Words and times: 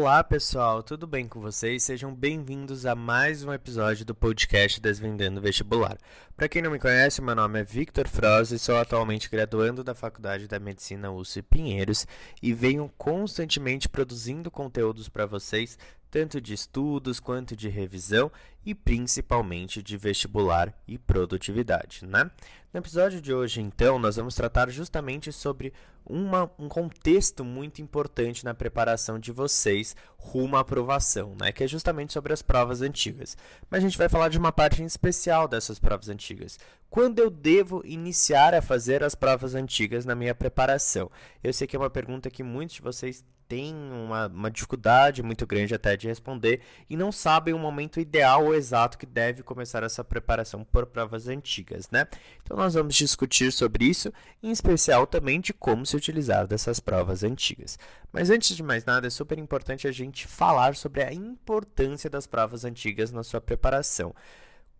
Olá 0.00 0.24
pessoal, 0.24 0.82
tudo 0.82 1.06
bem 1.06 1.28
com 1.28 1.42
vocês? 1.42 1.82
Sejam 1.82 2.14
bem-vindos 2.14 2.86
a 2.86 2.94
mais 2.94 3.44
um 3.44 3.52
episódio 3.52 4.02
do 4.02 4.14
podcast 4.14 4.80
Desvendando 4.80 5.42
Vestibular. 5.42 5.98
Para 6.34 6.48
quem 6.48 6.62
não 6.62 6.70
me 6.70 6.78
conhece, 6.78 7.20
meu 7.20 7.34
nome 7.34 7.60
é 7.60 7.64
Victor 7.64 8.08
Froz 8.08 8.50
e 8.50 8.58
sou 8.58 8.78
atualmente 8.78 9.28
graduando 9.28 9.84
da 9.84 9.94
Faculdade 9.94 10.48
da 10.48 10.58
Medicina 10.58 11.12
USP 11.12 11.42
Pinheiros 11.42 12.06
e 12.42 12.54
venho 12.54 12.90
constantemente 12.96 13.90
produzindo 13.90 14.50
conteúdos 14.50 15.06
para 15.10 15.26
vocês, 15.26 15.78
tanto 16.10 16.40
de 16.40 16.52
estudos 16.52 17.20
quanto 17.20 17.54
de 17.54 17.68
revisão 17.68 18.30
e 18.64 18.74
principalmente 18.74 19.82
de 19.82 19.96
vestibular 19.96 20.74
e 20.86 20.98
produtividade, 20.98 22.04
né? 22.04 22.30
No 22.72 22.78
episódio 22.78 23.20
de 23.20 23.32
hoje, 23.34 23.60
então, 23.60 23.98
nós 23.98 24.16
vamos 24.16 24.34
tratar 24.34 24.70
justamente 24.70 25.32
sobre 25.32 25.72
uma, 26.06 26.50
um 26.58 26.68
contexto 26.68 27.44
muito 27.44 27.82
importante 27.82 28.44
na 28.44 28.54
preparação 28.54 29.18
de 29.18 29.32
vocês 29.32 29.96
rumo 30.16 30.56
à 30.56 30.60
aprovação, 30.60 31.34
né? 31.40 31.50
Que 31.52 31.64
é 31.64 31.68
justamente 31.68 32.12
sobre 32.12 32.32
as 32.32 32.42
provas 32.42 32.80
antigas. 32.80 33.36
Mas 33.68 33.78
a 33.78 33.88
gente 33.88 33.98
vai 33.98 34.08
falar 34.08 34.28
de 34.28 34.38
uma 34.38 34.52
parte 34.52 34.82
em 34.82 34.86
especial 34.86 35.48
dessas 35.48 35.78
provas 35.78 36.08
antigas. 36.08 36.58
Quando 36.88 37.18
eu 37.18 37.30
devo 37.30 37.82
iniciar 37.84 38.54
a 38.54 38.62
fazer 38.62 39.02
as 39.02 39.14
provas 39.14 39.54
antigas 39.54 40.04
na 40.04 40.14
minha 40.14 40.34
preparação? 40.34 41.10
Eu 41.42 41.52
sei 41.52 41.66
que 41.66 41.76
é 41.76 41.78
uma 41.78 41.90
pergunta 41.90 42.30
que 42.30 42.42
muitos 42.42 42.76
de 42.76 42.82
vocês 42.82 43.24
têm 43.50 43.74
uma, 43.74 44.28
uma 44.28 44.48
dificuldade 44.48 45.24
muito 45.24 45.44
grande 45.44 45.74
até 45.74 45.96
de 45.96 46.06
responder 46.06 46.60
e 46.88 46.96
não 46.96 47.10
sabem 47.10 47.52
o 47.52 47.58
momento 47.58 47.98
ideal 47.98 48.44
ou 48.44 48.54
exato 48.54 48.96
que 48.96 49.04
deve 49.04 49.42
começar 49.42 49.82
essa 49.82 50.04
preparação 50.04 50.62
por 50.62 50.86
provas 50.86 51.26
antigas, 51.26 51.90
né? 51.90 52.06
Então 52.44 52.56
nós 52.56 52.74
vamos 52.74 52.94
discutir 52.94 53.50
sobre 53.50 53.86
isso, 53.86 54.12
em 54.40 54.52
especial 54.52 55.04
também 55.04 55.40
de 55.40 55.52
como 55.52 55.84
se 55.84 55.96
utilizar 55.96 56.46
dessas 56.46 56.78
provas 56.78 57.24
antigas. 57.24 57.76
Mas 58.12 58.30
antes 58.30 58.56
de 58.56 58.62
mais 58.62 58.84
nada, 58.84 59.08
é 59.08 59.10
super 59.10 59.36
importante 59.36 59.88
a 59.88 59.92
gente 59.92 60.28
falar 60.28 60.76
sobre 60.76 61.02
a 61.02 61.12
importância 61.12 62.08
das 62.08 62.28
provas 62.28 62.64
antigas 62.64 63.10
na 63.10 63.24
sua 63.24 63.40
preparação. 63.40 64.14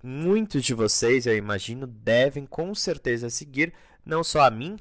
Muitos 0.01 0.63
de 0.63 0.75
vocês, 0.75 1.27
eu 1.27 1.37
imagino, 1.37 1.89
devem 1.89 2.47
com 2.47 2.73
certeza 2.73 3.29
seguir 3.29 3.75
não 4.07 4.23
só 4.23 4.43
a 4.43 4.51
mim, 4.51 4.79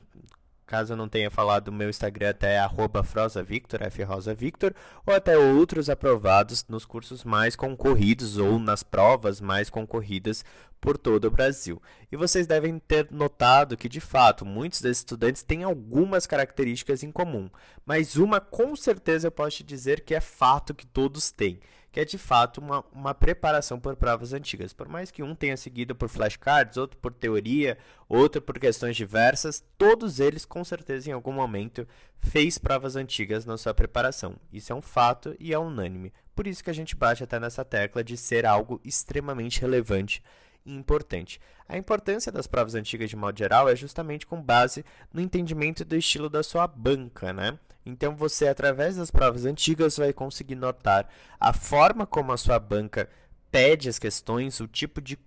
caso 0.69 0.93
eu 0.93 0.97
não 0.97 1.09
tenha 1.09 1.31
falado, 1.31 1.69
o 1.69 1.73
meu 1.73 1.89
Instagram 1.89 2.29
até 2.29 2.57
é 2.57 3.03
frosavictor, 3.03 3.79
frosavictor, 3.89 4.71
ou 5.03 5.15
até 5.15 5.35
outros 5.35 5.89
aprovados 5.89 6.63
nos 6.69 6.85
cursos 6.85 7.23
mais 7.23 7.55
concorridos 7.55 8.37
ou 8.37 8.59
nas 8.59 8.83
provas 8.83 9.41
mais 9.41 9.67
concorridas 9.67 10.45
por 10.79 10.95
todo 10.95 11.25
o 11.25 11.31
Brasil. 11.31 11.81
E 12.11 12.15
vocês 12.15 12.45
devem 12.45 12.77
ter 12.77 13.11
notado 13.11 13.75
que, 13.75 13.89
de 13.89 13.99
fato, 13.99 14.45
muitos 14.45 14.79
desses 14.79 14.99
estudantes 14.99 15.41
têm 15.41 15.63
algumas 15.63 16.27
características 16.27 17.01
em 17.01 17.11
comum, 17.11 17.49
mas 17.83 18.15
uma 18.15 18.39
com 18.39 18.75
certeza 18.75 19.25
eu 19.25 19.31
posso 19.31 19.57
te 19.57 19.63
dizer 19.63 20.01
que 20.01 20.13
é 20.13 20.21
fato 20.21 20.75
que 20.75 20.85
todos 20.85 21.31
têm 21.31 21.59
que 21.91 21.99
é 21.99 22.05
de 22.05 22.17
fato 22.17 22.59
uma, 22.59 22.83
uma 22.91 23.13
preparação 23.13 23.79
por 23.79 23.95
provas 23.95 24.33
antigas. 24.33 24.73
Por 24.73 24.87
mais 24.87 25.11
que 25.11 25.23
um 25.23 25.33
tenha 25.33 25.57
seguido 25.57 25.95
por 25.95 26.09
flashcards, 26.09 26.77
outro 26.77 26.97
por 26.99 27.13
teoria, 27.13 27.77
outro 28.07 28.41
por 28.41 28.59
questões 28.59 28.95
diversas, 28.95 29.63
todos 29.77 30.19
eles 30.19 30.45
com 30.45 30.63
certeza 30.63 31.09
em 31.09 31.13
algum 31.13 31.31
momento 31.31 31.87
fez 32.19 32.57
provas 32.57 32.95
antigas 32.95 33.45
na 33.45 33.57
sua 33.57 33.73
preparação. 33.73 34.35
Isso 34.51 34.71
é 34.71 34.75
um 34.75 34.81
fato 34.81 35.35
e 35.39 35.53
é 35.53 35.59
unânime. 35.59 36.13
Por 36.35 36.47
isso 36.47 36.63
que 36.63 36.69
a 36.69 36.73
gente 36.73 36.95
bate 36.95 37.23
até 37.23 37.39
nessa 37.39 37.65
tecla 37.65 38.03
de 38.03 38.15
ser 38.15 38.45
algo 38.45 38.79
extremamente 38.83 39.61
relevante 39.61 40.23
e 40.65 40.73
importante. 40.73 41.39
A 41.67 41.77
importância 41.77 42.31
das 42.31 42.47
provas 42.47 42.75
antigas 42.75 43.09
de 43.09 43.15
modo 43.15 43.37
geral 43.37 43.67
é 43.67 43.75
justamente 43.75 44.25
com 44.25 44.41
base 44.41 44.85
no 45.13 45.21
entendimento 45.21 45.83
do 45.83 45.95
estilo 45.95 46.29
da 46.29 46.43
sua 46.43 46.67
banca, 46.67 47.33
né? 47.33 47.57
Então 47.89 48.15
você, 48.15 48.47
através 48.47 48.95
das 48.95 49.11
provas 49.11 49.45
antigas, 49.45 49.97
vai 49.97 50.13
conseguir 50.13 50.55
notar 50.55 51.09
a 51.39 51.51
forma 51.53 52.05
como 52.05 52.31
a 52.31 52.37
sua 52.37 52.59
banca 52.59 53.09
pede 53.51 53.89
as 53.89 53.99
questões, 53.99 54.59
o 54.59 54.67
tipo 54.67 55.01
de 55.01 55.17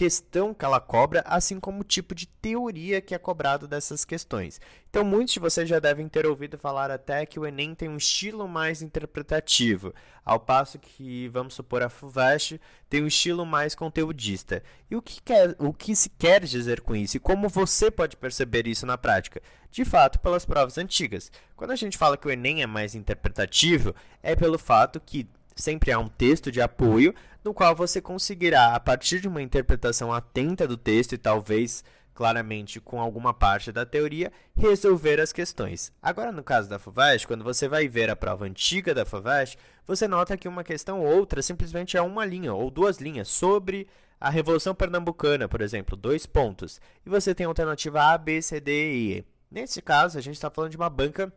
questão 0.00 0.54
que 0.54 0.64
ela 0.64 0.80
cobra, 0.80 1.22
assim 1.26 1.60
como 1.60 1.82
o 1.82 1.84
tipo 1.84 2.14
de 2.14 2.26
teoria 2.26 3.02
que 3.02 3.14
é 3.14 3.18
cobrado 3.18 3.68
dessas 3.68 4.02
questões. 4.02 4.58
Então, 4.88 5.04
muitos 5.04 5.34
de 5.34 5.38
vocês 5.38 5.68
já 5.68 5.78
devem 5.78 6.08
ter 6.08 6.24
ouvido 6.24 6.56
falar 6.56 6.90
até 6.90 7.26
que 7.26 7.38
o 7.38 7.46
Enem 7.46 7.74
tem 7.74 7.86
um 7.86 7.98
estilo 7.98 8.48
mais 8.48 8.80
interpretativo, 8.80 9.92
ao 10.24 10.40
passo 10.40 10.78
que, 10.78 11.28
vamos 11.28 11.52
supor, 11.52 11.82
a 11.82 11.90
FUVEST 11.90 12.58
tem 12.88 13.04
um 13.04 13.06
estilo 13.06 13.44
mais 13.44 13.74
conteudista. 13.74 14.62
E 14.90 14.96
o 14.96 15.02
que, 15.02 15.20
quer, 15.20 15.54
o 15.58 15.70
que 15.70 15.94
se 15.94 16.08
quer 16.08 16.42
dizer 16.46 16.80
com 16.80 16.96
isso? 16.96 17.18
E 17.18 17.20
como 17.20 17.46
você 17.50 17.90
pode 17.90 18.16
perceber 18.16 18.66
isso 18.66 18.86
na 18.86 18.96
prática? 18.96 19.42
De 19.70 19.84
fato, 19.84 20.18
pelas 20.18 20.46
provas 20.46 20.78
antigas. 20.78 21.30
Quando 21.54 21.72
a 21.72 21.76
gente 21.76 21.98
fala 21.98 22.16
que 22.16 22.26
o 22.26 22.30
Enem 22.30 22.62
é 22.62 22.66
mais 22.66 22.94
interpretativo, 22.94 23.94
é 24.22 24.34
pelo 24.34 24.58
fato 24.58 24.98
que 24.98 25.28
sempre 25.60 25.92
há 25.92 25.98
um 25.98 26.08
texto 26.08 26.50
de 26.50 26.60
apoio 26.60 27.14
no 27.44 27.54
qual 27.54 27.74
você 27.76 28.00
conseguirá, 28.00 28.74
a 28.74 28.80
partir 28.80 29.20
de 29.20 29.28
uma 29.28 29.42
interpretação 29.42 30.12
atenta 30.12 30.66
do 30.66 30.76
texto 30.76 31.14
e 31.14 31.18
talvez 31.18 31.84
claramente 32.20 32.80
com 32.80 33.00
alguma 33.00 33.32
parte 33.32 33.72
da 33.72 33.86
teoria, 33.86 34.30
resolver 34.54 35.18
as 35.18 35.32
questões. 35.32 35.90
Agora, 36.02 36.30
no 36.30 36.44
caso 36.44 36.68
da 36.68 36.78
FUVEST, 36.78 37.26
quando 37.26 37.42
você 37.42 37.66
vai 37.66 37.88
ver 37.88 38.10
a 38.10 38.16
prova 38.16 38.44
antiga 38.44 38.94
da 38.94 39.06
FUVEST, 39.06 39.56
você 39.86 40.06
nota 40.06 40.36
que 40.36 40.46
uma 40.46 40.62
questão 40.62 41.00
ou 41.00 41.06
outra 41.06 41.40
simplesmente 41.40 41.96
é 41.96 42.02
uma 42.02 42.26
linha 42.26 42.52
ou 42.52 42.70
duas 42.70 42.98
linhas 42.98 43.28
sobre 43.28 43.88
a 44.20 44.28
Revolução 44.28 44.74
Pernambucana, 44.74 45.48
por 45.48 45.62
exemplo, 45.62 45.96
dois 45.96 46.26
pontos. 46.26 46.78
E 47.06 47.08
você 47.08 47.34
tem 47.34 47.46
a 47.46 47.48
alternativa 47.48 48.02
A, 48.02 48.18
B, 48.18 48.42
C, 48.42 48.60
D 48.60 48.92
e 48.92 49.18
E. 49.18 49.24
Nesse 49.50 49.80
caso, 49.80 50.18
a 50.18 50.20
gente 50.20 50.34
está 50.34 50.50
falando 50.50 50.72
de 50.72 50.76
uma 50.76 50.90
banca 50.90 51.32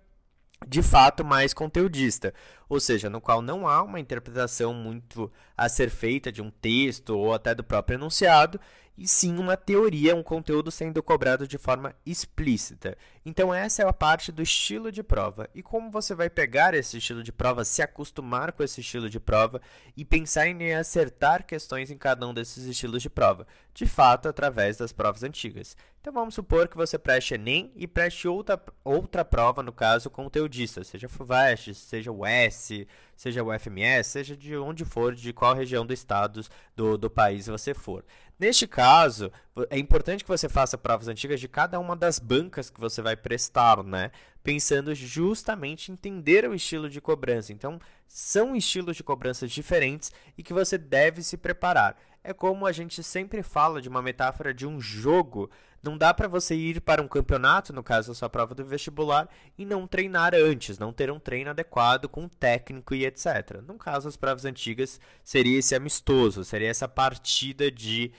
de 0.68 0.82
fato 0.82 1.24
mais 1.24 1.54
conteudista, 1.54 2.34
ou 2.70 2.80
seja, 2.80 3.10
no 3.10 3.22
qual 3.22 3.42
não 3.42 3.68
há 3.68 3.82
uma 3.82 4.00
interpretação 4.00 4.74
muito 4.74 5.32
a 5.58 5.70
ser 5.70 5.90
feita 5.90 6.32
de 6.32 6.42
um 6.42 6.50
texto 6.50 7.18
ou 7.18 7.34
até 7.34 7.54
do 7.54 7.64
próprio 7.64 7.96
enunciado, 7.96 8.60
e 8.98 9.08
sim 9.08 9.38
uma 9.38 9.58
teoria, 9.58 10.16
um 10.16 10.22
conteúdo 10.22 10.70
sendo 10.72 11.02
cobrado 11.02 11.48
de 11.48 11.58
forma 11.58 11.96
explícita. 12.06 12.98
Então 13.26 13.54
essa 13.54 13.82
é 13.82 13.88
a 13.88 13.94
parte 13.94 14.32
do 14.32 14.42
estilo 14.42 14.92
de 14.92 15.02
prova. 15.02 15.50
E 15.56 15.64
como 15.64 15.90
você 15.90 16.14
vai 16.14 16.30
pegar 16.30 16.74
esse 16.74 16.98
estilo 16.98 17.24
de 17.24 17.32
prova, 17.32 17.66
se 17.66 17.82
acostumar 17.82 18.52
com 18.52 18.64
esse 18.64 18.82
estilo 18.82 19.10
de 19.10 19.20
prova 19.20 19.62
e 19.98 20.06
pensar 20.06 20.48
em 20.48 20.74
acertar 20.74 21.46
questões 21.46 21.90
em 21.90 21.98
cada 21.98 22.28
um 22.28 22.34
desses 22.34 22.66
estilos 22.66 23.02
de 23.02 23.10
prova? 23.10 23.48
De 23.74 23.86
fato, 23.86 24.28
através 24.28 24.78
das 24.78 24.92
provas 24.92 25.24
antigas. 25.24 25.76
Então 26.04 26.12
vamos 26.12 26.36
supor 26.36 26.68
que 26.68 26.76
você 26.76 27.00
preste 27.00 27.34
Enem 27.34 27.72
e 27.78 27.88
preste 27.88 28.28
outra, 28.28 28.62
outra 28.84 29.24
prova, 29.24 29.64
no 29.64 29.72
caso, 29.72 30.10
conteudista, 30.10 30.84
seja 30.84 31.08
FUVEST, 31.08 31.74
seja 31.74 32.12
o 32.12 32.26
S, 32.26 32.86
seja 33.16 33.42
o 33.42 33.58
FMS, 33.58 34.10
seja 34.10 34.36
de 34.36 34.54
onde 34.58 34.84
for, 34.84 35.16
de 35.16 35.32
qual 35.32 35.56
região 35.56 35.86
do 35.86 35.94
estado 35.94 36.42
do, 36.76 36.98
do 36.98 37.10
país 37.10 37.48
você 37.48 37.74
for. 37.74 38.04
Neste 38.44 38.68
caso, 38.68 39.32
é 39.70 39.80
importante 39.80 40.22
que 40.22 40.30
você 40.30 40.50
faça 40.50 40.78
provas 40.78 41.08
antigas 41.08 41.40
de 41.40 41.48
cada 41.48 41.80
uma 41.80 41.96
das 41.96 42.20
bancas 42.20 42.70
que 42.70 42.78
você 42.78 43.02
vai 43.02 43.16
prestar, 43.16 43.82
né? 43.86 44.12
Pensando 44.44 44.94
justamente 44.94 45.90
em 45.90 45.94
entender 45.94 46.46
o 46.50 46.54
estilo 46.54 46.90
de 46.90 47.00
cobrança. 47.00 47.54
Então, 47.54 47.80
são 48.06 48.54
estilos 48.54 48.98
de 48.98 49.04
cobranças 49.04 49.50
diferentes 49.50 50.12
e 50.38 50.44
que 50.44 50.52
você 50.52 50.78
deve 50.78 51.24
se 51.24 51.38
preparar. 51.38 51.96
É 52.22 52.34
como 52.34 52.66
a 52.66 52.74
gente 52.74 53.02
sempre 53.02 53.42
fala 53.44 53.82
de 53.82 53.88
uma 53.88 54.02
metáfora 54.02 54.54
de 54.54 54.68
um 54.68 54.78
jogo. 54.78 55.50
Não 55.82 55.98
dá 55.98 56.14
para 56.14 56.28
você 56.28 56.54
ir 56.54 56.82
para 56.82 57.02
um 57.02 57.08
campeonato, 57.08 57.72
no 57.72 57.82
caso 57.82 58.10
da 58.10 58.14
sua 58.14 58.30
prova 58.30 58.54
do 58.54 58.66
vestibular, 58.66 59.30
e 59.58 59.66
não 59.66 59.88
treinar 59.88 60.36
antes, 60.36 60.78
não 60.78 60.92
ter 60.92 61.10
um 61.10 61.20
treino 61.20 61.52
adequado 61.52 62.10
com 62.10 62.28
técnico 62.28 62.94
e 62.94 63.06
etc. 63.06 63.62
No 63.66 63.76
caso 63.76 64.08
das 64.08 64.18
provas 64.18 64.44
antigas, 64.44 65.00
seria 65.24 65.60
esse 65.60 65.74
amistoso, 65.74 66.44
seria 66.44 66.70
essa 66.70 66.90
partida 66.90 67.72
de, 67.72 68.12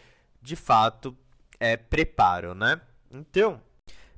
de 0.44 0.55
fato, 0.55 1.16
é, 1.59 1.75
preparo, 1.75 2.55
né? 2.55 2.78
Então, 3.10 3.59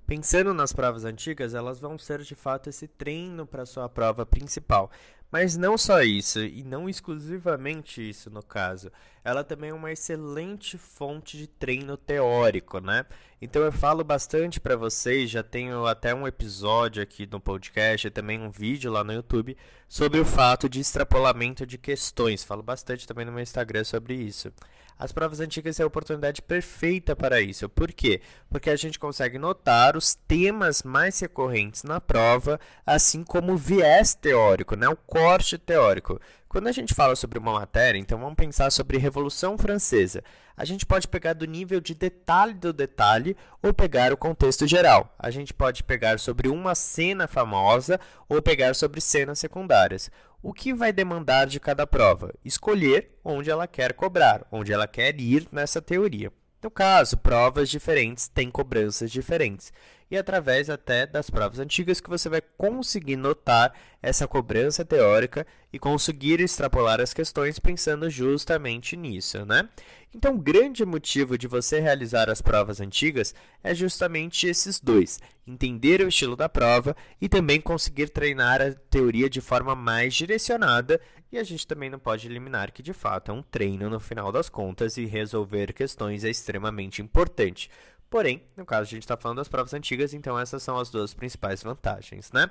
pensando 0.04 0.52
nas 0.52 0.72
provas 0.72 1.04
antigas, 1.04 1.54
elas 1.54 1.78
vão 1.78 1.96
ser 1.96 2.20
de 2.22 2.34
fato 2.34 2.68
esse 2.68 2.88
treino 2.88 3.46
para 3.46 3.64
sua 3.64 3.88
prova 3.88 4.26
principal. 4.26 4.90
Mas 5.30 5.56
não 5.56 5.76
só 5.78 6.02
isso, 6.02 6.40
e 6.40 6.64
não 6.64 6.88
exclusivamente 6.88 8.08
isso 8.08 8.30
no 8.30 8.42
caso, 8.42 8.90
ela 9.24 9.44
também 9.44 9.70
é 9.70 9.74
uma 9.74 9.92
excelente 9.92 10.78
fonte 10.78 11.36
de 11.36 11.46
treino 11.46 11.96
teórico, 11.96 12.80
né? 12.80 13.04
Então 13.40 13.62
eu 13.62 13.72
falo 13.72 14.02
bastante 14.02 14.60
para 14.60 14.76
vocês, 14.76 15.30
já 15.30 15.42
tenho 15.42 15.84
até 15.84 16.14
um 16.14 16.26
episódio 16.26 17.02
aqui 17.02 17.26
no 17.26 17.40
podcast 17.40 18.06
e 18.06 18.10
também 18.10 18.40
um 18.40 18.50
vídeo 18.50 18.90
lá 18.90 19.04
no 19.04 19.12
YouTube 19.12 19.56
sobre 19.88 20.20
o 20.20 20.24
fato 20.24 20.68
de 20.68 20.80
extrapolamento 20.80 21.66
de 21.66 21.76
questões. 21.76 22.44
Falo 22.44 22.62
bastante 22.62 23.06
também 23.06 23.24
no 23.24 23.32
meu 23.32 23.42
Instagram 23.42 23.84
sobre 23.84 24.14
isso. 24.14 24.52
As 24.98 25.12
provas 25.12 25.40
antigas 25.40 25.78
é 25.78 25.82
a 25.82 25.86
oportunidade 25.86 26.40
perfeita 26.40 27.14
para 27.14 27.40
isso. 27.40 27.68
Por 27.68 27.92
quê? 27.92 28.20
Porque 28.48 28.70
a 28.70 28.76
gente 28.76 28.98
consegue 28.98 29.38
notar 29.38 29.96
os 29.96 30.14
temas 30.14 30.82
mais 30.82 31.20
recorrentes 31.20 31.82
na 31.82 32.00
prova, 32.00 32.58
assim 32.84 33.22
como 33.22 33.52
o 33.52 33.56
viés 33.56 34.14
teórico, 34.14 34.74
né? 34.74 34.88
o 34.88 34.96
corte 34.96 35.58
teórico. 35.58 36.18
Quando 36.48 36.68
a 36.68 36.72
gente 36.72 36.94
fala 36.94 37.14
sobre 37.14 37.38
uma 37.38 37.52
matéria, 37.52 37.98
então 37.98 38.18
vamos 38.18 38.36
pensar 38.36 38.70
sobre 38.70 38.96
Revolução 38.96 39.58
Francesa. 39.58 40.24
A 40.56 40.64
gente 40.64 40.86
pode 40.86 41.06
pegar 41.06 41.34
do 41.34 41.44
nível 41.44 41.80
de 41.82 41.94
detalhe 41.94 42.54
do 42.54 42.72
detalhe 42.72 43.36
ou 43.62 43.74
pegar 43.74 44.10
o 44.10 44.16
contexto 44.16 44.66
geral. 44.66 45.14
A 45.18 45.30
gente 45.30 45.52
pode 45.52 45.82
pegar 45.82 46.18
sobre 46.18 46.48
uma 46.48 46.74
cena 46.74 47.28
famosa 47.28 48.00
ou 48.26 48.40
pegar 48.40 48.74
sobre 48.74 49.02
cenas 49.02 49.38
secundárias. 49.38 50.10
O 50.48 50.52
que 50.52 50.72
vai 50.72 50.92
demandar 50.92 51.48
de 51.48 51.58
cada 51.58 51.84
prova? 51.88 52.32
Escolher 52.44 53.18
onde 53.24 53.50
ela 53.50 53.66
quer 53.66 53.92
cobrar, 53.92 54.46
onde 54.48 54.72
ela 54.72 54.86
quer 54.86 55.20
ir 55.20 55.48
nessa 55.50 55.82
teoria. 55.82 56.32
No 56.62 56.70
caso, 56.70 57.16
provas 57.16 57.68
diferentes 57.68 58.28
têm 58.28 58.48
cobranças 58.48 59.10
diferentes 59.10 59.72
e 60.10 60.16
através 60.16 60.70
até 60.70 61.06
das 61.06 61.30
provas 61.30 61.58
antigas 61.58 62.00
que 62.00 62.08
você 62.08 62.28
vai 62.28 62.40
conseguir 62.56 63.16
notar 63.16 63.74
essa 64.00 64.28
cobrança 64.28 64.84
teórica 64.84 65.46
e 65.72 65.78
conseguir 65.78 66.40
extrapolar 66.40 67.00
as 67.00 67.12
questões 67.12 67.58
pensando 67.58 68.08
justamente 68.08 68.96
nisso, 68.96 69.44
né? 69.44 69.68
Então, 70.14 70.34
o 70.34 70.38
grande 70.38 70.82
motivo 70.82 71.36
de 71.36 71.46
você 71.46 71.78
realizar 71.78 72.30
as 72.30 72.40
provas 72.40 72.80
antigas 72.80 73.34
é 73.62 73.74
justamente 73.74 74.46
esses 74.46 74.80
dois: 74.80 75.20
entender 75.46 76.00
o 76.00 76.08
estilo 76.08 76.34
da 76.34 76.48
prova 76.48 76.96
e 77.20 77.28
também 77.28 77.60
conseguir 77.60 78.08
treinar 78.08 78.62
a 78.62 78.72
teoria 78.72 79.28
de 79.28 79.42
forma 79.42 79.74
mais 79.74 80.14
direcionada. 80.14 80.98
E 81.30 81.38
a 81.38 81.42
gente 81.42 81.66
também 81.66 81.90
não 81.90 81.98
pode 81.98 82.26
eliminar 82.26 82.70
que 82.70 82.82
de 82.82 82.94
fato 82.94 83.30
é 83.30 83.34
um 83.34 83.42
treino 83.42 83.90
no 83.90 84.00
final 84.00 84.32
das 84.32 84.48
contas 84.48 84.96
e 84.96 85.04
resolver 85.04 85.74
questões 85.74 86.24
é 86.24 86.30
extremamente 86.30 87.02
importante. 87.02 87.68
Porém, 88.08 88.42
no 88.56 88.64
caso 88.64 88.82
a 88.82 88.90
gente 88.90 89.02
está 89.02 89.16
falando 89.16 89.38
das 89.38 89.48
provas 89.48 89.74
antigas, 89.74 90.14
então 90.14 90.38
essas 90.38 90.62
são 90.62 90.78
as 90.78 90.90
duas 90.90 91.12
principais 91.12 91.62
vantagens, 91.62 92.30
né? 92.32 92.50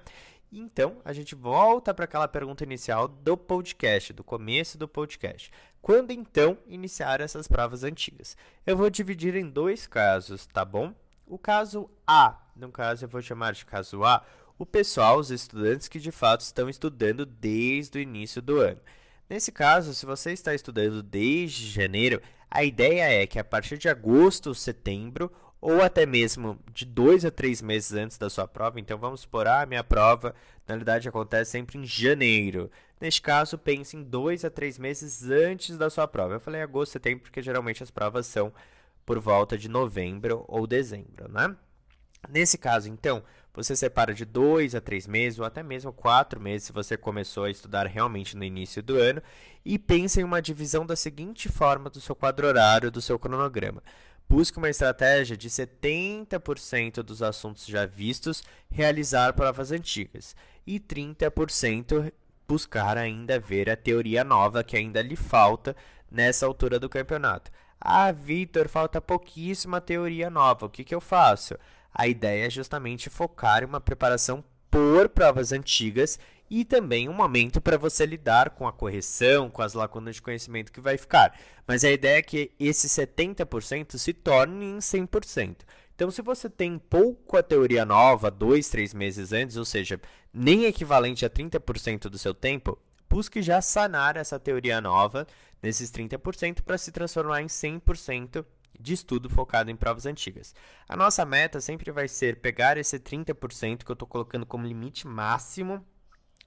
Então, 0.51 0.97
a 1.03 1.11
gente 1.11 1.35
volta 1.35 1.93
para 1.93 2.05
aquela 2.05 2.27
pergunta 2.27 2.63
inicial 2.63 3.07
do 3.07 3.35
podcast, 3.35 4.13
do 4.13 4.23
começo 4.23 4.77
do 4.77 4.87
podcast. 4.87 5.51
Quando 5.81 6.11
então 6.11 6.57
iniciar 6.67 7.19
essas 7.19 7.47
provas 7.47 7.83
antigas? 7.83 8.37
Eu 8.65 8.77
vou 8.77 8.89
dividir 8.89 9.35
em 9.35 9.49
dois 9.49 9.85
casos, 9.85 10.45
tá 10.45 10.63
bom? 10.63 10.93
O 11.27 11.37
caso 11.37 11.89
A, 12.07 12.39
no 12.55 12.71
caso 12.71 13.05
eu 13.05 13.09
vou 13.09 13.21
chamar 13.21 13.53
de 13.53 13.65
caso 13.65 14.03
A, 14.03 14.23
o 14.57 14.65
pessoal, 14.65 15.19
os 15.19 15.31
estudantes 15.31 15.87
que 15.87 15.99
de 15.99 16.11
fato 16.11 16.41
estão 16.41 16.69
estudando 16.69 17.25
desde 17.25 17.97
o 17.97 18.01
início 18.01 18.41
do 18.41 18.59
ano. 18.59 18.79
Nesse 19.29 19.51
caso, 19.51 19.93
se 19.93 20.05
você 20.05 20.31
está 20.31 20.53
estudando 20.53 21.01
desde 21.03 21.67
janeiro, 21.67 22.21
a 22.49 22.63
ideia 22.63 23.21
é 23.21 23.27
que 23.27 23.39
a 23.39 23.43
partir 23.43 23.77
de 23.77 23.89
agosto 23.89 24.47
ou 24.47 24.53
setembro, 24.53 25.31
ou 25.59 25.81
até 25.81 26.05
mesmo 26.05 26.59
de 26.73 26.85
dois 26.85 27.25
a 27.25 27.31
três 27.31 27.61
meses 27.61 27.93
antes 27.93 28.17
da 28.17 28.29
sua 28.29 28.47
prova, 28.47 28.79
então 28.79 28.97
vamos 28.97 29.21
supor, 29.21 29.47
ah, 29.47 29.65
minha 29.65 29.83
prova 29.83 30.35
na 30.67 30.73
realidade 30.73 31.07
acontece 31.07 31.51
sempre 31.51 31.77
em 31.77 31.85
janeiro. 31.85 32.71
Neste 32.99 33.21
caso, 33.21 33.57
pense 33.57 33.95
em 33.95 34.03
dois 34.03 34.43
a 34.43 34.49
três 34.49 34.79
meses 34.79 35.29
antes 35.29 35.77
da 35.77 35.89
sua 35.89 36.07
prova. 36.07 36.35
Eu 36.35 36.39
falei 36.39 36.61
agosto, 36.61 36.93
setembro, 36.93 37.23
porque 37.23 37.41
geralmente 37.41 37.83
as 37.83 37.91
provas 37.91 38.25
são 38.25 38.51
por 39.05 39.19
volta 39.19 39.57
de 39.57 39.69
novembro 39.69 40.43
ou 40.47 40.65
dezembro, 40.65 41.29
né? 41.29 41.55
Nesse 42.27 42.57
caso, 42.57 42.89
então, 42.89 43.21
você 43.53 43.75
separa 43.75 44.13
de 44.13 44.25
dois 44.25 44.73
a 44.73 44.81
três 44.81 45.07
meses 45.07 45.39
ou 45.39 45.45
até 45.45 45.61
mesmo 45.61 45.93
quatro 45.93 46.41
meses 46.41 46.67
se 46.67 46.73
você 46.73 46.97
começou 46.97 47.43
a 47.43 47.49
estudar 47.49 47.85
realmente 47.85 48.35
no 48.35 48.43
início 48.43 48.81
do 48.81 48.97
ano 48.97 49.21
e 49.63 49.77
pense 49.77 50.19
em 50.19 50.23
uma 50.23 50.41
divisão 50.41 50.85
da 50.85 50.95
seguinte 50.95 51.47
forma 51.47 51.89
do 51.89 52.01
seu 52.01 52.15
quadro 52.15 52.47
horário, 52.47 52.91
do 52.91 53.01
seu 53.01 53.19
cronograma. 53.19 53.83
Busque 54.27 54.57
uma 54.57 54.69
estratégia 54.69 55.37
de 55.37 55.49
70% 55.49 57.03
dos 57.03 57.21
assuntos 57.21 57.65
já 57.65 57.85
vistos 57.85 58.43
realizar 58.69 59.33
provas 59.33 59.71
antigas 59.71 60.35
e 60.65 60.79
30% 60.79 62.11
buscar 62.47 62.97
ainda 62.97 63.39
ver 63.39 63.69
a 63.69 63.75
teoria 63.75 64.23
nova 64.23 64.63
que 64.63 64.75
ainda 64.75 65.01
lhe 65.01 65.15
falta 65.15 65.75
nessa 66.11 66.45
altura 66.45 66.79
do 66.79 66.89
campeonato. 66.89 67.51
Ah, 67.79 68.11
Vitor, 68.11 68.67
falta 68.67 68.99
pouquíssima 68.99 69.79
teoria 69.79 70.29
nova. 70.29 70.65
O 70.65 70.69
que, 70.69 70.83
que 70.83 70.95
eu 70.95 71.01
faço? 71.01 71.55
A 71.93 72.07
ideia 72.07 72.47
é 72.47 72.49
justamente 72.49 73.09
focar 73.09 73.63
em 73.63 73.65
uma 73.65 73.79
preparação 73.79 74.43
por 74.71 75.07
provas 75.09 75.51
antigas 75.51 76.19
e 76.49 76.63
também 76.63 77.09
um 77.09 77.13
momento 77.13 77.59
para 77.59 77.77
você 77.77 78.05
lidar 78.05 78.51
com 78.51 78.67
a 78.67 78.73
correção, 78.73 79.49
com 79.49 79.61
as 79.61 79.73
lacunas 79.73 80.15
de 80.15 80.21
conhecimento 80.21 80.71
que 80.71 80.81
vai 80.81 80.97
ficar. 80.97 81.37
Mas 81.67 81.83
a 81.83 81.91
ideia 81.91 82.19
é 82.19 82.21
que 82.21 82.51
esse 82.59 82.87
70% 82.87 83.97
se 83.97 84.13
torne 84.13 84.65
em 84.65 84.77
100%. 84.77 85.57
Então, 85.95 86.11
se 86.11 86.21
você 86.21 86.49
tem 86.49 86.77
pouco 86.77 87.37
a 87.37 87.43
teoria 87.43 87.85
nova, 87.85 88.29
dois, 88.29 88.69
três 88.69 88.93
meses 88.93 89.31
antes, 89.31 89.55
ou 89.55 89.63
seja, 89.63 89.99
nem 90.33 90.65
equivalente 90.65 91.25
a 91.25 91.29
30% 91.29 92.09
do 92.09 92.17
seu 92.17 92.33
tempo, 92.33 92.77
busque 93.09 93.41
já 93.41 93.61
sanar 93.61 94.17
essa 94.17 94.37
teoria 94.37 94.81
nova 94.81 95.25
nesses 95.63 95.89
30% 95.89 96.61
para 96.61 96.77
se 96.77 96.91
transformar 96.91 97.41
em 97.41 97.47
100% 97.47 98.45
de 98.77 98.93
estudo 98.93 99.29
focado 99.29 99.71
em 99.71 99.75
provas 99.75 100.05
antigas. 100.05 100.53
A 100.87 100.97
nossa 100.97 101.25
meta 101.25 101.61
sempre 101.61 101.91
vai 101.91 102.09
ser 102.09 102.41
pegar 102.41 102.77
esse 102.77 102.99
30% 102.99 103.83
que 103.83 103.89
eu 103.89 103.93
estou 103.93 104.07
colocando 104.07 104.45
como 104.45 104.67
limite 104.67 105.07
máximo 105.07 105.83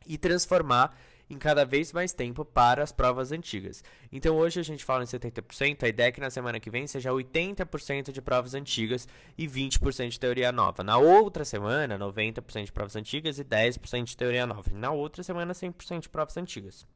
e 0.07 0.17
transformar 0.17 0.97
em 1.31 1.37
cada 1.37 1.65
vez 1.65 1.93
mais 1.93 2.13
tempo 2.13 2.45
para 2.45 2.83
as 2.83 2.91
provas 2.91 3.33
antigas. 3.33 3.85
Então 4.11 4.37
hoje 4.37 4.61
a 4.61 4.63
gente 4.63 4.85
fala 4.85 5.05
em 5.05 5.07
70%, 5.07 5.83
a 5.83 5.89
ideia 5.89 6.09
é 6.09 6.13
que 6.13 6.21
na 6.21 6.31
semana 6.31 6.59
que 6.59 6.71
vem 6.71 6.87
seja 6.87 7.11
80% 7.11 8.11
de 8.11 8.23
provas 8.23 8.55
antigas 8.55 9.07
e 9.37 9.47
20% 9.47 10.09
de 10.09 10.21
teoria 10.21 10.51
nova. 10.51 10.83
Na 10.83 10.97
outra 10.97 11.45
semana, 11.45 11.99
90% 11.99 12.65
de 12.65 12.73
provas 12.73 12.97
antigas 12.97 13.39
e 13.39 13.45
10% 13.45 14.05
de 14.05 14.17
teoria 14.17 14.47
nova. 14.47 14.71
Na 14.73 14.91
outra 14.91 15.23
semana, 15.23 15.53
100% 15.53 16.01
de 16.01 16.09
provas 16.09 16.37
antigas. 16.37 16.87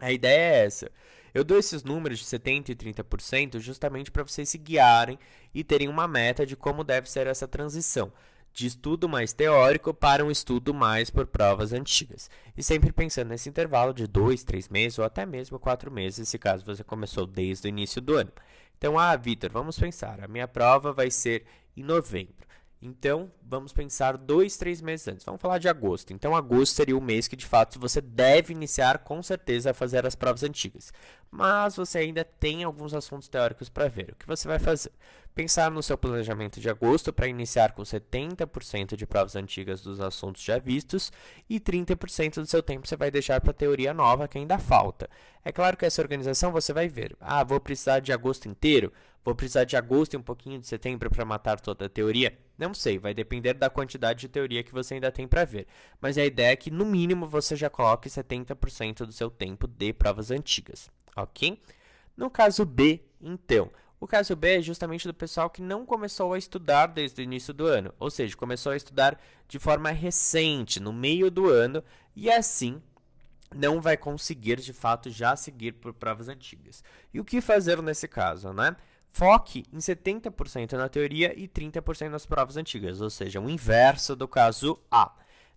A 0.00 0.10
ideia 0.10 0.54
é 0.54 0.64
essa. 0.64 0.90
Eu 1.32 1.44
dou 1.44 1.58
esses 1.58 1.84
números 1.84 2.18
de 2.18 2.24
70% 2.24 2.70
e 2.70 2.74
30% 2.74 3.60
justamente 3.60 4.10
para 4.10 4.24
vocês 4.24 4.48
se 4.48 4.58
guiarem 4.58 5.18
e 5.54 5.62
terem 5.62 5.88
uma 5.88 6.08
meta 6.08 6.44
de 6.44 6.56
como 6.56 6.82
deve 6.82 7.08
ser 7.08 7.26
essa 7.26 7.46
transição 7.46 8.10
de 8.52 8.66
estudo 8.66 9.08
mais 9.08 9.32
teórico 9.32 9.94
para 9.94 10.24
um 10.24 10.30
estudo 10.30 10.74
mais 10.74 11.10
por 11.10 11.26
provas 11.26 11.72
antigas. 11.72 12.28
E 12.56 12.62
sempre 12.62 12.92
pensando 12.92 13.28
nesse 13.28 13.48
intervalo 13.48 13.92
de 13.92 14.06
2, 14.06 14.44
3 14.44 14.68
meses 14.68 14.98
ou 14.98 15.04
até 15.04 15.24
mesmo 15.24 15.58
4 15.58 15.90
meses, 15.90 16.28
se 16.28 16.38
caso 16.38 16.64
você 16.64 16.82
começou 16.82 17.26
desde 17.26 17.66
o 17.66 17.70
início 17.70 18.00
do 18.00 18.14
ano. 18.14 18.32
Então, 18.76 18.98
ah, 18.98 19.14
Vitor, 19.16 19.50
vamos 19.50 19.78
pensar, 19.78 20.22
a 20.22 20.28
minha 20.28 20.48
prova 20.48 20.92
vai 20.92 21.10
ser 21.10 21.44
em 21.76 21.82
novembro. 21.82 22.49
Então, 22.82 23.30
vamos 23.42 23.74
pensar 23.74 24.16
dois, 24.16 24.56
três 24.56 24.80
meses 24.80 25.06
antes. 25.06 25.24
Vamos 25.24 25.40
falar 25.40 25.58
de 25.58 25.68
agosto. 25.68 26.14
Então, 26.14 26.34
agosto 26.34 26.74
seria 26.74 26.96
o 26.96 27.00
mês 27.00 27.28
que, 27.28 27.36
de 27.36 27.44
fato, 27.44 27.78
você 27.78 28.00
deve 28.00 28.54
iniciar 28.54 28.98
com 29.00 29.22
certeza 29.22 29.70
a 29.70 29.74
fazer 29.74 30.06
as 30.06 30.14
provas 30.14 30.42
antigas. 30.42 30.90
Mas 31.30 31.76
você 31.76 31.98
ainda 31.98 32.24
tem 32.24 32.64
alguns 32.64 32.94
assuntos 32.94 33.28
teóricos 33.28 33.68
para 33.68 33.86
ver. 33.86 34.12
O 34.12 34.16
que 34.16 34.26
você 34.26 34.48
vai 34.48 34.58
fazer? 34.58 34.90
Pensar 35.34 35.70
no 35.70 35.82
seu 35.82 35.96
planejamento 35.96 36.58
de 36.58 36.68
agosto 36.70 37.12
para 37.12 37.28
iniciar 37.28 37.72
com 37.72 37.82
70% 37.82 38.96
de 38.96 39.06
provas 39.06 39.36
antigas 39.36 39.82
dos 39.82 40.00
assuntos 40.00 40.42
já 40.42 40.58
vistos 40.58 41.12
e 41.48 41.60
30% 41.60 42.40
do 42.40 42.46
seu 42.46 42.62
tempo 42.62 42.88
você 42.88 42.96
vai 42.96 43.10
deixar 43.10 43.40
para 43.40 43.50
a 43.50 43.54
teoria 43.54 43.94
nova 43.94 44.26
que 44.26 44.38
ainda 44.38 44.58
falta. 44.58 45.08
É 45.44 45.52
claro 45.52 45.76
que 45.76 45.86
essa 45.86 46.02
organização 46.02 46.50
você 46.50 46.72
vai 46.72 46.88
ver. 46.88 47.16
Ah, 47.20 47.44
vou 47.44 47.60
precisar 47.60 48.00
de 48.00 48.12
agosto 48.12 48.48
inteiro? 48.48 48.92
Vou 49.24 49.34
precisar 49.34 49.64
de 49.64 49.76
agosto 49.76 50.14
e 50.14 50.16
um 50.16 50.22
pouquinho 50.22 50.58
de 50.58 50.66
setembro 50.66 51.10
para 51.10 51.24
matar 51.24 51.60
toda 51.60 51.86
a 51.86 51.88
teoria? 51.88 52.38
Não 52.56 52.72
sei, 52.72 52.98
vai 52.98 53.12
depender 53.12 53.54
da 53.54 53.68
quantidade 53.68 54.20
de 54.20 54.28
teoria 54.28 54.62
que 54.62 54.72
você 54.72 54.94
ainda 54.94 55.12
tem 55.12 55.28
para 55.28 55.44
ver. 55.44 55.66
Mas 56.00 56.16
a 56.16 56.24
ideia 56.24 56.52
é 56.52 56.56
que, 56.56 56.70
no 56.70 56.84
mínimo, 56.84 57.26
você 57.26 57.54
já 57.54 57.68
coloque 57.68 58.08
70% 58.08 59.04
do 59.04 59.12
seu 59.12 59.30
tempo 59.30 59.66
de 59.66 59.92
provas 59.92 60.30
antigas, 60.30 60.90
ok? 61.14 61.60
No 62.16 62.30
caso 62.30 62.64
B, 62.64 63.02
então, 63.20 63.70
o 64.00 64.06
caso 64.06 64.34
B 64.34 64.58
é 64.58 64.62
justamente 64.62 65.06
do 65.06 65.12
pessoal 65.12 65.50
que 65.50 65.60
não 65.60 65.84
começou 65.84 66.32
a 66.32 66.38
estudar 66.38 66.86
desde 66.86 67.20
o 67.20 67.24
início 67.24 67.52
do 67.52 67.66
ano, 67.66 67.92
ou 67.98 68.10
seja, 68.10 68.34
começou 68.34 68.72
a 68.72 68.76
estudar 68.76 69.20
de 69.46 69.58
forma 69.58 69.90
recente, 69.90 70.80
no 70.80 70.92
meio 70.92 71.30
do 71.30 71.50
ano, 71.50 71.84
e 72.16 72.30
assim 72.30 72.80
não 73.54 73.80
vai 73.80 73.96
conseguir 73.96 74.60
de 74.60 74.72
fato 74.72 75.10
já 75.10 75.36
seguir 75.36 75.72
por 75.72 75.92
provas 75.92 76.28
antigas. 76.28 76.82
E 77.12 77.20
o 77.20 77.24
que 77.24 77.40
fazer 77.40 77.82
nesse 77.82 78.08
caso, 78.08 78.52
né? 78.52 78.76
Foque 79.12 79.64
em 79.72 79.78
70% 79.78 80.72
na 80.72 80.88
teoria 80.88 81.38
e 81.38 81.48
30% 81.48 82.08
nas 82.08 82.26
provas 82.26 82.56
antigas, 82.56 83.00
ou 83.00 83.10
seja, 83.10 83.40
o 83.40 83.50
inverso 83.50 84.14
do 84.14 84.28
caso 84.28 84.78
A. 84.90 85.12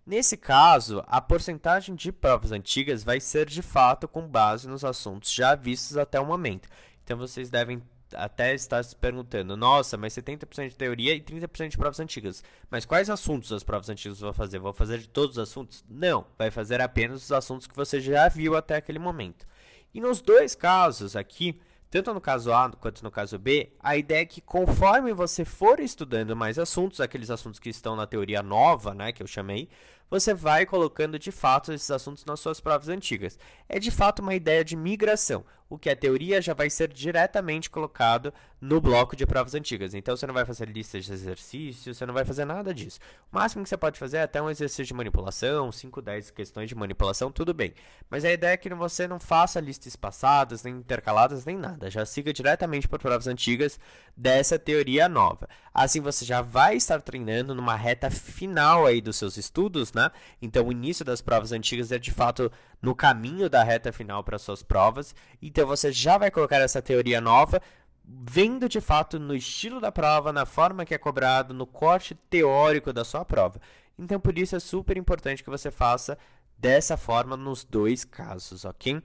Nesse 0.06 0.36
caso, 0.36 1.02
a 1.06 1.20
porcentagem 1.20 1.94
de 1.94 2.12
provas 2.12 2.52
antigas 2.52 3.02
vai 3.02 3.20
ser 3.20 3.46
de 3.46 3.62
fato 3.62 4.06
com 4.06 4.28
base 4.28 4.68
nos 4.68 4.84
assuntos 4.84 5.32
já 5.32 5.54
vistos 5.54 5.96
até 5.96 6.20
o 6.20 6.26
momento. 6.26 6.68
Então 7.02 7.16
vocês 7.16 7.48
devem 7.48 7.82
até 8.14 8.54
estar 8.54 8.82
se 8.84 8.94
perguntando: 8.94 9.56
nossa, 9.56 9.96
mas 9.96 10.14
70% 10.14 10.68
de 10.68 10.76
teoria 10.76 11.14
e 11.14 11.20
30% 11.20 11.68
de 11.68 11.76
provas 11.78 12.00
antigas. 12.00 12.44
Mas 12.70 12.84
quais 12.84 13.08
assuntos 13.08 13.52
as 13.52 13.62
provas 13.62 13.88
antigas 13.88 14.20
vão 14.20 14.32
fazer? 14.32 14.58
Vão 14.58 14.72
fazer 14.72 14.98
de 14.98 15.08
todos 15.08 15.38
os 15.38 15.42
assuntos? 15.42 15.84
Não, 15.88 16.26
vai 16.36 16.50
fazer 16.50 16.80
apenas 16.80 17.22
os 17.22 17.32
assuntos 17.32 17.66
que 17.66 17.76
você 17.76 18.00
já 18.00 18.28
viu 18.28 18.56
até 18.56 18.76
aquele 18.76 18.98
momento. 18.98 19.46
E 19.92 20.00
nos 20.00 20.20
dois 20.20 20.54
casos 20.54 21.16
aqui, 21.16 21.58
tanto 22.02 22.14
no 22.14 22.20
caso 22.20 22.52
A 22.52 22.70
quanto 22.70 23.04
no 23.04 23.10
caso 23.10 23.38
B, 23.38 23.70
a 23.78 23.96
ideia 23.96 24.22
é 24.22 24.24
que 24.24 24.40
conforme 24.40 25.12
você 25.12 25.44
for 25.44 25.78
estudando 25.78 26.34
mais 26.34 26.58
assuntos, 26.58 27.00
aqueles 27.00 27.30
assuntos 27.30 27.60
que 27.60 27.68
estão 27.68 27.94
na 27.94 28.06
teoria 28.06 28.42
nova, 28.42 28.92
né, 28.94 29.12
que 29.12 29.22
eu 29.22 29.26
chamei, 29.26 29.68
você 30.14 30.32
vai 30.32 30.64
colocando 30.64 31.18
de 31.18 31.32
fato 31.32 31.72
esses 31.72 31.90
assuntos 31.90 32.24
nas 32.24 32.38
suas 32.38 32.60
provas 32.60 32.88
antigas. 32.88 33.36
É 33.68 33.80
de 33.80 33.90
fato 33.90 34.20
uma 34.22 34.34
ideia 34.34 34.64
de 34.64 34.76
migração. 34.76 35.44
O 35.68 35.76
que 35.76 35.90
é 35.90 35.94
teoria 35.94 36.40
já 36.40 36.54
vai 36.54 36.70
ser 36.70 36.92
diretamente 36.92 37.68
colocado 37.68 38.32
no 38.60 38.80
bloco 38.80 39.16
de 39.16 39.26
provas 39.26 39.54
antigas. 39.54 39.92
Então 39.92 40.16
você 40.16 40.26
não 40.26 40.32
vai 40.32 40.44
fazer 40.44 40.68
listas 40.68 41.04
de 41.04 41.12
exercícios, 41.12 41.96
você 41.96 42.06
não 42.06 42.14
vai 42.14 42.24
fazer 42.24 42.44
nada 42.44 42.72
disso. 42.72 43.00
O 43.32 43.36
máximo 43.36 43.62
que 43.62 43.68
você 43.68 43.76
pode 43.76 43.98
fazer 43.98 44.18
é 44.18 44.22
até 44.22 44.40
um 44.40 44.48
exercício 44.48 44.84
de 44.84 44.94
manipulação, 44.94 45.72
5, 45.72 46.00
10 46.00 46.30
questões 46.30 46.68
de 46.68 46.74
manipulação, 46.74 47.32
tudo 47.32 47.52
bem. 47.52 47.74
Mas 48.08 48.24
a 48.24 48.30
ideia 48.30 48.52
é 48.52 48.56
que 48.56 48.72
você 48.72 49.08
não 49.08 49.18
faça 49.18 49.58
listas 49.58 49.96
passadas, 49.96 50.62
nem 50.62 50.76
intercaladas, 50.76 51.44
nem 51.44 51.56
nada. 51.56 51.90
Já 51.90 52.06
siga 52.06 52.32
diretamente 52.32 52.86
para 52.86 52.98
provas 52.98 53.26
antigas 53.26 53.80
dessa 54.16 54.58
teoria 54.58 55.08
nova. 55.08 55.48
Assim 55.72 56.00
você 56.00 56.24
já 56.24 56.40
vai 56.40 56.76
estar 56.76 57.02
treinando 57.02 57.54
numa 57.54 57.74
reta 57.74 58.10
final 58.10 58.86
aí 58.86 59.00
dos 59.00 59.16
seus 59.16 59.36
estudos, 59.36 59.92
né? 59.92 60.03
Então 60.40 60.66
o 60.66 60.72
início 60.72 61.04
das 61.04 61.20
provas 61.20 61.52
antigas 61.52 61.92
é 61.92 61.98
de 61.98 62.10
fato 62.10 62.50
no 62.80 62.94
caminho 62.94 63.48
da 63.48 63.62
reta 63.62 63.92
final 63.92 64.24
para 64.24 64.38
suas 64.38 64.62
provas. 64.62 65.14
Então 65.40 65.66
você 65.66 65.92
já 65.92 66.18
vai 66.18 66.30
colocar 66.30 66.56
essa 66.56 66.82
teoria 66.82 67.20
nova 67.20 67.60
vendo 68.06 68.68
de 68.68 68.80
fato 68.80 69.18
no 69.18 69.34
estilo 69.34 69.80
da 69.80 69.90
prova, 69.90 70.32
na 70.32 70.44
forma 70.44 70.84
que 70.84 70.94
é 70.94 70.98
cobrado, 70.98 71.54
no 71.54 71.66
corte 71.66 72.14
teórico 72.14 72.92
da 72.92 73.04
sua 73.04 73.24
prova. 73.24 73.60
Então, 73.98 74.20
por 74.20 74.36
isso 74.38 74.54
é 74.54 74.60
super 74.60 74.96
importante 74.96 75.42
que 75.42 75.50
você 75.50 75.70
faça 75.70 76.18
dessa 76.58 76.96
forma 76.96 77.36
nos 77.36 77.64
dois 77.64 78.04
casos, 78.04 78.64
ok? 78.64 79.02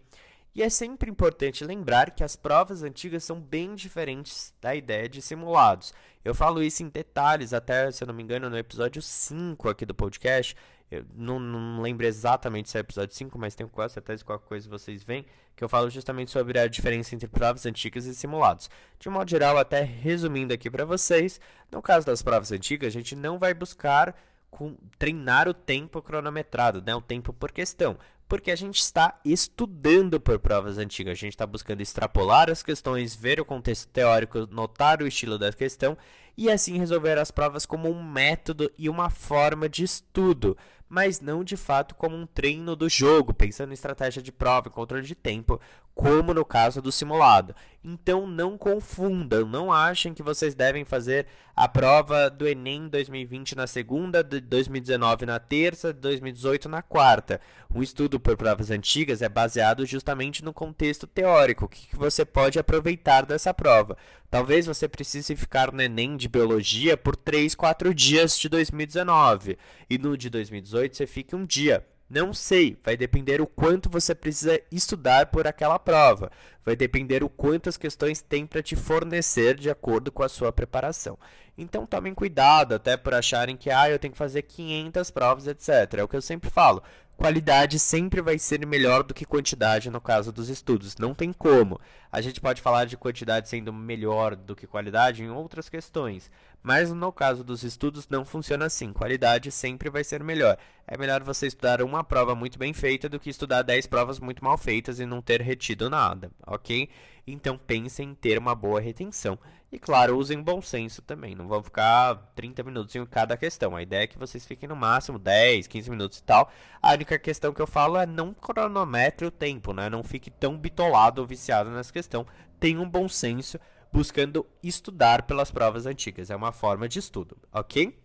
E 0.54 0.64
é 0.64 0.70
sempre 0.70 1.10
importante 1.10 1.64
lembrar 1.64 2.12
que 2.12 2.24
as 2.24 2.36
provas 2.36 2.84
antigas 2.84 3.24
são 3.24 3.40
bem 3.40 3.76
diferentes 3.76 4.54
da 4.60 4.76
ideia 4.76 5.08
de 5.08 5.22
simulados. 5.22 5.94
Eu 6.26 6.34
falo 6.34 6.62
isso 6.62 6.84
em 6.84 6.90
detalhes, 6.90 7.54
até, 7.54 7.92
se 7.92 8.04
eu 8.04 8.08
não 8.08 8.14
me 8.14 8.24
engano, 8.24 8.50
no 8.50 8.58
episódio 8.58 9.02
5 9.02 9.70
aqui 9.70 9.86
do 9.86 9.94
podcast. 9.94 10.56
Eu 10.92 11.06
não, 11.14 11.40
não 11.40 11.82
lembro 11.82 12.06
exatamente 12.06 12.70
se 12.70 12.78
é 12.78 12.82
episódio 12.82 13.16
5, 13.16 13.38
mas 13.38 13.54
tenho 13.54 13.70
quase 13.70 13.94
certeza 13.94 14.24
que 14.24 14.26
qualquer 14.26 14.48
coisa 14.48 14.70
vocês 14.70 15.04
veem, 15.04 15.26
que 15.56 15.64
eu 15.64 15.70
falo 15.70 15.90
justamente 15.90 16.32
sobre 16.32 16.58
a 16.60 16.68
diferença 16.68 17.14
entre 17.14 17.28
provas 17.28 17.66
antigas 17.66 18.06
e 18.06 18.16
simulados. 18.16 18.70
De 19.00 19.08
um 19.08 19.12
modo 19.12 19.30
geral, 19.30 19.58
até 19.58 19.84
resumindo 19.84 20.54
aqui 20.54 20.70
para 20.70 20.86
vocês, 20.86 21.40
no 21.72 21.82
caso 21.82 22.06
das 22.06 22.24
provas 22.24 22.52
antigas, 22.52 22.88
a 22.88 22.98
gente 22.98 23.16
não 23.16 23.38
vai 23.38 23.54
buscar 23.54 24.16
com, 24.50 24.76
treinar 24.98 25.48
o 25.48 25.54
tempo 25.54 26.02
cronometrado, 26.02 26.82
né, 26.82 26.96
o 26.96 27.02
tempo 27.02 27.32
por 27.34 27.52
questão, 27.52 27.98
porque 28.28 28.52
a 28.52 28.56
gente 28.56 28.80
está 28.80 29.20
estudando 29.26 30.20
por 30.20 30.40
provas 30.40 30.78
antigas, 30.78 31.14
a 31.14 31.16
gente 31.16 31.34
está 31.34 31.46
buscando 31.48 31.82
extrapolar 31.82 32.50
as 32.50 32.62
questões, 32.62 33.16
ver 33.16 33.40
o 33.40 33.46
contexto 33.46 33.90
teórico, 33.90 34.48
notar 34.52 35.02
o 35.02 35.08
estilo 35.08 35.38
da 35.38 35.52
questão 35.52 35.98
e 36.38 36.50
assim 36.50 36.78
resolver 36.78 37.18
as 37.18 37.32
provas 37.32 37.66
como 37.66 37.90
um 37.90 38.04
método 38.04 38.72
e 38.78 38.88
uma 38.88 39.10
forma 39.10 39.68
de 39.68 39.84
estudo, 39.84 40.56
mas 40.90 41.22
não 41.22 41.44
de 41.44 41.56
fato 41.56 41.94
como 41.94 42.16
um 42.16 42.26
treino 42.26 42.76
do 42.76 42.90
jogo, 42.90 43.34
pensando 43.34 43.70
em 43.70 43.74
estratégia 43.74 44.22
de 44.22 44.32
prova, 44.32 44.70
controle 44.70 45.06
de 45.06 45.16
tempo, 45.16 45.62
como 46.00 46.34
no 46.34 46.46
caso 46.46 46.82
do 46.82 46.94
simulado. 46.94 47.54
Então 47.84 48.26
não 48.26 48.58
confundam, 48.58 49.46
não 49.46 49.70
achem 49.70 50.14
que 50.14 50.24
vocês 50.24 50.56
devem 50.56 50.86
fazer 50.86 51.28
a 51.54 51.68
prova 51.68 52.30
do 52.30 52.48
Enem 52.48 52.88
2020 52.88 53.54
na 53.54 53.68
segunda, 53.68 54.24
de 54.24 54.40
2019 54.40 55.26
na 55.26 55.40
terça, 55.40 55.92
2018 55.92 56.70
na 56.70 56.82
quarta. 56.82 57.42
O 57.76 57.84
estudo 57.84 58.18
por 58.18 58.38
provas 58.38 58.72
antigas 58.72 59.22
é 59.22 59.28
baseado 59.28 59.86
justamente 59.86 60.42
no 60.42 60.54
contexto 60.54 61.06
teórico, 61.06 61.66
o 61.66 61.70
que 61.70 61.94
você 61.98 62.24
pode 62.24 62.58
aproveitar 62.58 63.26
dessa 63.26 63.54
prova. 63.54 63.98
Talvez 64.32 64.68
você 64.68 64.88
precise 64.88 65.36
ficar 65.36 65.70
no 65.74 65.82
Enem 65.82 66.16
de 66.16 66.30
Biologia 66.30 66.96
por 66.96 67.14
3, 67.14 67.54
4 67.56 67.94
dias 67.94 68.40
de 68.40 68.48
2019 68.48 69.58
e 69.90 69.98
no 69.98 70.18
de 70.18 70.30
2018 70.30 70.96
você 70.96 71.06
fique 71.06 71.36
um 71.36 71.46
dia. 71.46 71.86
Não 72.10 72.34
sei, 72.34 72.76
vai 72.84 72.98
depender 72.98 73.40
o 73.40 73.46
quanto 73.46 73.88
você 73.88 74.16
precisa 74.16 74.60
estudar 74.72 75.28
por 75.28 75.46
aquela 75.46 75.78
prova. 75.78 76.32
Vai 76.66 76.76
depender 76.76 77.24
o 77.24 77.30
quanto 77.30 77.70
as 77.70 77.78
questões 77.78 78.20
têm 78.20 78.48
para 78.48 78.64
te 78.64 78.76
fornecer 78.76 79.56
de 79.56 79.70
acordo 79.70 80.12
com 80.12 80.24
a 80.24 80.30
sua 80.30 80.52
preparação. 80.52 81.20
Então 81.56 81.86
tomem 81.86 82.16
cuidado 82.16 82.74
até 82.74 82.98
por 82.98 83.14
acharem 83.14 83.56
que 83.56 83.70
ah, 83.70 83.90
eu 83.90 84.00
tenho 84.00 84.14
que 84.14 84.18
fazer 84.18 84.42
500 84.42 85.12
provas, 85.12 85.46
etc. 85.46 86.00
É 86.00 86.04
o 86.04 86.08
que 86.08 86.16
eu 86.16 86.22
sempre 86.22 86.50
falo. 86.50 86.82
Qualidade 87.20 87.80
sempre 87.80 88.22
vai 88.22 88.40
ser 88.40 88.66
melhor 88.66 89.04
do 89.04 89.14
que 89.14 89.26
quantidade 89.26 89.90
no 89.90 90.00
caso 90.00 90.32
dos 90.32 90.48
estudos. 90.48 90.96
Não 90.96 91.14
tem 91.14 91.34
como. 91.34 91.78
A 92.10 92.22
gente 92.22 92.40
pode 92.40 92.62
falar 92.62 92.86
de 92.86 92.96
quantidade 92.96 93.50
sendo 93.50 93.74
melhor 93.74 94.38
do 94.38 94.56
que 94.56 94.66
qualidade 94.66 95.22
em 95.22 95.30
outras 95.30 95.68
questões. 95.68 96.32
Mas 96.64 96.94
no 96.94 97.12
caso 97.12 97.44
dos 97.44 97.62
estudos 97.62 98.08
não 98.08 98.24
funciona 98.24 98.68
assim. 98.68 98.94
Qualidade 98.94 99.52
sempre 99.52 99.90
vai 99.90 100.02
ser 100.02 100.24
melhor. 100.24 100.58
É 100.88 100.98
melhor 100.98 101.22
você 101.22 101.48
estudar 101.48 101.82
uma 101.82 102.06
prova 102.06 102.34
muito 102.34 102.58
bem 102.58 102.72
feita 102.72 103.10
do 103.10 103.20
que 103.20 103.30
estudar 103.30 103.64
10 103.64 103.88
provas 103.88 104.18
muito 104.18 104.42
mal 104.42 104.58
feitas 104.58 104.98
e 105.02 105.06
não 105.06 105.22
ter 105.22 105.42
retido 105.42 105.90
nada, 105.90 106.32
ok? 106.48 106.88
Então 107.28 107.58
pensem 107.58 108.12
em 108.12 108.16
ter 108.16 108.38
uma 108.38 108.56
boa 108.56 108.80
retenção. 108.80 109.38
E 109.72 109.78
claro, 109.78 110.18
usem 110.18 110.42
bom 110.42 110.62
senso 110.62 111.02
também. 111.02 111.36
Não 111.36 111.48
vão 111.48 111.62
ficar 111.62 112.16
30 112.36 112.64
minutos 112.64 112.96
em 112.96 113.06
cada 113.06 113.38
questão. 113.38 113.76
A 113.76 113.84
ideia 113.84 114.04
é 114.04 114.08
que 114.08 114.18
vocês 114.18 114.46
fiquem 114.46 114.68
no 114.68 114.76
máximo 114.76 115.20
10, 115.20 115.68
15 115.68 115.90
minutos 115.92 116.18
e 116.18 116.24
tal. 116.24 116.52
A 116.82 116.94
única 116.94 117.20
questão 117.20 117.54
que 117.54 117.62
eu 117.62 117.68
falo 117.68 117.98
é 117.98 118.06
não 118.06 118.34
cronometre 118.34 119.28
o 119.28 119.32
tempo, 119.32 119.72
né? 119.72 119.88
Não 119.88 120.04
fique 120.04 120.32
tão 120.32 120.58
bitolado 120.58 121.22
ou 121.22 121.28
viciado 121.28 121.70
nessa 121.70 121.94
questão. 121.94 122.26
Tenha 122.60 122.82
um 122.82 122.90
bom 122.90 123.08
senso 123.08 123.60
buscando 123.92 124.46
estudar 124.64 125.24
pelas 125.24 125.52
provas 125.52 125.86
antigas. 125.86 126.32
É 126.32 126.36
uma 126.36 126.52
forma 126.52 126.90
de 126.90 126.98
estudo, 126.98 127.38
ok? 127.52 127.96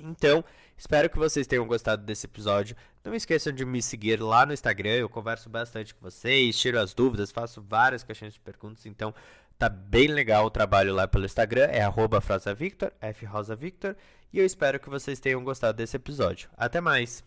Então, 0.00 0.44
espero 0.76 1.08
que 1.10 1.18
vocês 1.18 1.46
tenham 1.46 1.66
gostado 1.66 2.04
desse 2.04 2.26
episódio. 2.26 2.76
Não 3.04 3.14
esqueçam 3.14 3.52
de 3.52 3.64
me 3.64 3.80
seguir 3.80 4.20
lá 4.20 4.44
no 4.44 4.52
Instagram, 4.52 4.90
eu 4.90 5.08
converso 5.08 5.48
bastante 5.48 5.94
com 5.94 6.02
vocês, 6.02 6.58
tiro 6.58 6.78
as 6.78 6.92
dúvidas, 6.92 7.30
faço 7.30 7.62
várias 7.62 8.04
caixinhas 8.04 8.34
de 8.34 8.40
perguntas, 8.40 8.84
então 8.86 9.14
tá 9.58 9.68
bem 9.68 10.06
legal 10.06 10.46
o 10.46 10.50
trabalho 10.50 10.94
lá 10.94 11.08
pelo 11.08 11.24
Instagram, 11.24 11.68
é 11.70 12.20
Frosavictor, 12.20 12.92
F 13.00 13.26
Rosa 13.26 13.56
Victor, 13.56 13.96
e 14.32 14.38
eu 14.38 14.46
espero 14.46 14.78
que 14.78 14.88
vocês 14.88 15.18
tenham 15.18 15.42
gostado 15.42 15.76
desse 15.76 15.96
episódio. 15.96 16.48
Até 16.56 16.80
mais! 16.80 17.24